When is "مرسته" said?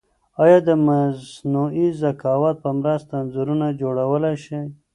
2.79-3.11